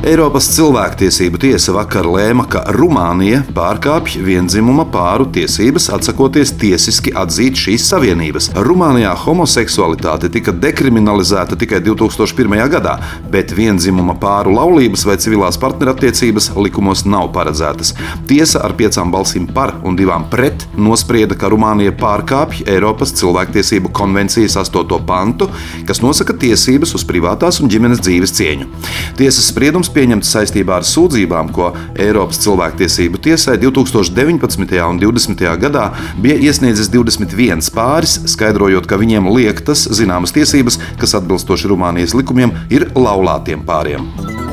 [0.00, 7.84] Eiropas cilvēktiesību tiesa vakar lēma, ka Rumānija pārkāpj vienzimuma pāru tiesības, atsakoties tiesiski atzīt šīs
[7.90, 8.46] savienības.
[8.64, 12.56] Rumānijā homoseksualitāte tika dekriminalizēta tikai 2001.
[12.72, 12.94] gadā,
[13.28, 17.92] bet vienzimuma pāru laulības vai civilās partnerattiecības likumos nav paredzētas.
[18.30, 24.56] Tiesa ar piecām balsīm par un divām pret nosprieda, ka Rumānija pārkāpj Eiropas cilvēktiesību konvencijas
[24.64, 24.96] 8.
[25.04, 25.52] pantu,
[25.84, 28.72] kas nosaka tiesības uz privātās un ģimenes dzīves cieņu.
[29.20, 34.80] Tiesas spriedums pieņemts saistībā ar sūdzībām, ko Eiropas cilvēktiesību tiesai 2019.
[34.86, 35.46] un 2020.
[35.64, 35.86] gadā
[36.20, 42.90] bija iesniedzis 21 pāris, skaidrojot, ka viņiem liektas zināmas tiesības, kas atbilstoši Rumānijas likumiem ir
[42.96, 44.49] laulātiem pāriem.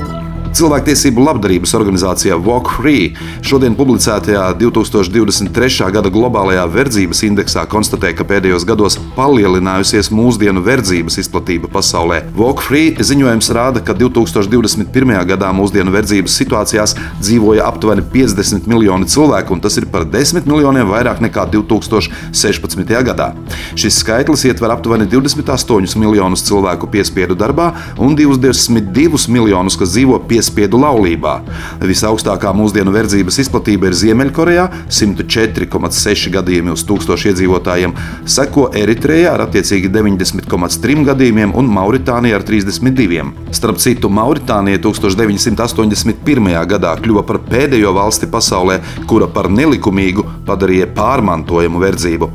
[0.55, 3.09] Cilvēktiesību labdarības organizācijā Walk Free
[3.45, 5.89] šodien publicētajā 2023.
[5.91, 12.21] gada globālajā verdzības indeksā konstatē, ka pēdējos gados palielinājusies mūsdienu verdzības izplatība pasaulē.
[12.37, 15.15] Walk Free ziņojums rāda, ka 2021.
[15.33, 20.87] gadā mūsdienu verdzības situācijās dzīvoja aptuveni 50 miljoni cilvēku, un tas ir par 10 miljoniem
[20.87, 22.95] vairāk nekā 2016.
[23.11, 23.33] gadā.
[23.75, 30.36] Šis skaitlis ietver aptuveni 28 miljonus cilvēku piespiedu darbā un 22 miljonus, kas dzīvo piespiedu
[30.37, 31.39] piespiedu laulībā.
[31.81, 34.65] Visaugstākā mūsdienu verdzības izplatība ir Ziemeļkorejā-
[34.99, 43.33] 104,6 gadījumi uz 1000 iedzīvotājiem, seko Eritrejā ar attiecīgi 90,3 gadījumiem un Mauritānija ar 32.
[43.51, 46.65] Starp citu, Mauritānija 1981.
[46.65, 52.29] gadā kļuva par pēdējo valsti pasaulē, kura par nelikumīgu padarīja pārmantojumu verdzību.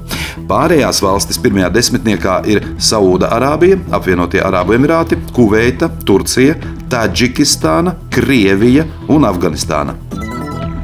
[0.49, 6.57] Pārējās valstis pirmajā desmitniekā ir Saūda Arābija, Apvienotie Arābu Emirāti, Kuveita, Turcija,
[6.93, 9.97] Taģikistāna, Krievija un Afganistāna.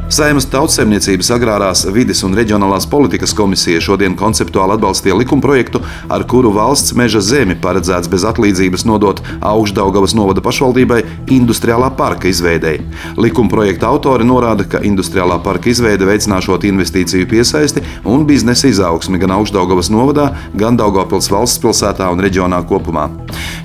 [0.08, 6.94] Saimas tautsēmniecības, agrārās vides un reģionālās politikas komisija šodien konceptuāli atbalstīja likumprojektu, ar kuru valsts
[6.96, 11.02] meža zemi paredzēts bez atlīdzības nodot Augstdaugavas novada pašvaldībai
[11.36, 12.78] industriālā parka izveidei.
[13.20, 19.92] Likumprojekta autori norāda, ka industriālā parka izveide veicināšot investīciju piesaisti un biznesa izaugsmi gan Augstdaugavas
[19.92, 23.10] novadā, gan Daugavpils valsts pilsētā un reģionā kopumā.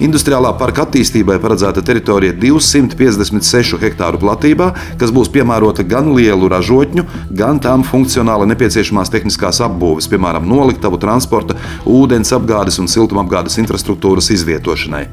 [0.03, 7.05] Industriālā parka attīstībai paredzēta teritorija 256 hektāru platībā, kas būs piemērota gan liela lielu ražotņu,
[7.31, 11.55] gan tām funkcionāli nepieciešamās tehniskās apbūves, piemēram, noliktavu, transporta,
[11.85, 15.05] ūdens apgādes un siltumapgādes infrastruktūras izvietošanai.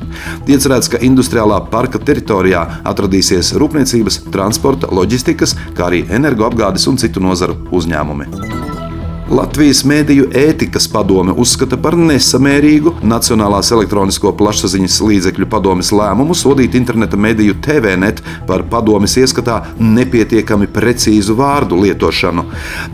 [0.51, 7.61] Iecerēts, ka industriālā parka teritorijā atradīsies rūpniecības, transporta, loģistikas, kā arī energoapgādes un citu nozaru
[7.77, 8.60] uzņēmumi.
[9.31, 17.15] Latvijas Mēdīju ētikas padome uzskata par nesamērīgu Nacionālās elektronisko plašsaziņas līdzekļu padomes lēmumu sodīt interneta
[17.21, 22.43] mediju TVNet par padomes ieskatā nepietiekami precīzu vārdu lietošanu.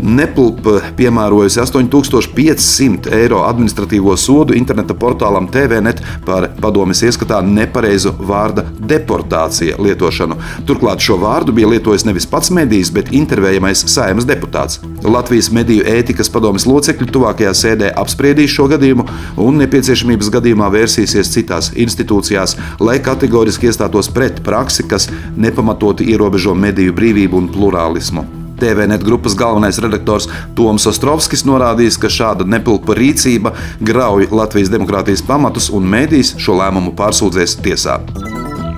[0.05, 9.81] Nepulp piemērojusi 8500 eiro administratīvo sodu interneta portālam TVNet par padomes ieskatā nepareizu vārda deportācija
[9.81, 10.37] lietošanu.
[10.69, 14.83] Turklāt šo vārdu bija lietojis nevis pats medijs, bet intervējamais saimnes deputāts.
[15.07, 19.07] Latvijas mediju ētikas padomes locekļi tuvākajā sēdē apspriedīs šo gadījumu
[19.43, 25.07] un nepieciešamības gadījumā vērsīsies citās institūcijās, lai kategoriski iestātos pret praksi, kas
[25.37, 28.27] nepamatoti ierobežo mediju brīvību un plurālismu.
[28.57, 33.53] TVNet grupas galvenais redaktors Toms Ostrovskis norādījis, ka šāda nepilpa rīcība
[33.85, 38.01] grauj Latvijas demokrātijas pamatus un mēdīs šo lēmumu pārsūdzēs tiesā.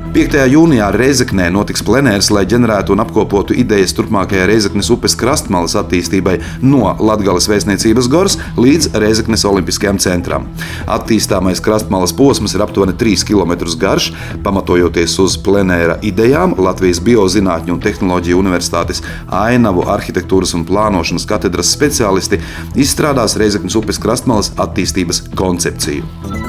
[0.08, 0.38] 5.
[0.48, 6.94] jūnijā Reizeknē notiks plenērs, lai ģenerētu un apkopotu idejas turpmākajai Reizeknes upes krastmalas attīstībai no
[6.96, 10.48] Latgales vēstniecības goras līdz Reizeknes olimpiskajam centram.
[10.88, 14.10] Attīstāmais krastmalas posms ir aptuveni 3 km garš,
[14.46, 22.40] pamatojoties uz plenēra idejām Latvijas Biozinātņu un tehnoloģiju universitātes ainavu arhitektūras un plānošanas katedras speciālisti
[22.80, 26.47] izstrādās Reizeknes upes krastmalas attīstības koncepciju.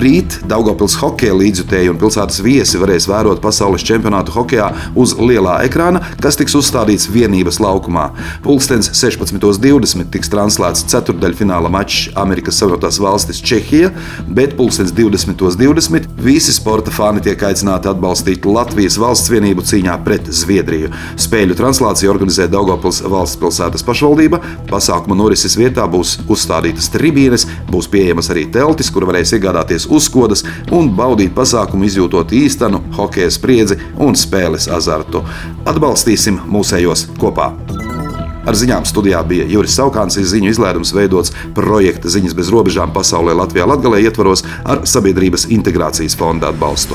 [0.00, 6.02] Rīt Daugopils hokeja līdzjutēji un pilsētas viesi varēs vērot pasaules čempionātu hokeja uz lielā ekrāna,
[6.22, 8.08] kas tiks uzstādīts vienības laukumā.
[8.46, 13.92] Pulkstenis 16.20 tiks translēts ceturdaļfināla mačs Amerikas Savienotās valstis Čehija,
[14.28, 20.28] bet pulkstenis 20.20 .20 visi sporta fani tiek aicināti atbalstīt Latvijas valsts vienību cīņā pret
[20.34, 20.90] Zviedriju.
[21.20, 24.40] Spēļu translāciju organizē Daugopils valsts pilsētas pašvaldība.
[24.70, 30.44] Pasākuma norises vietā būs uzstādītas tribīnes, būs pieejamas arī teltis, kur varēs iegādāties stāties uzkodas
[30.72, 35.24] un baudīt pasākumu, izjūtot īstenu hokeja spriedzi un spēles azartu.
[35.66, 37.52] Atbalstīsim mūsējos kopā!
[38.44, 43.64] Ar ziņām studijā bija Juris Saukāns, ziņu izlēdums veidots projekta Ziņas bez robežām pasaulē Latvijā
[43.64, 46.94] Latgalē ietvaros ar Sabiedrības integrācijas fonda atbalstu.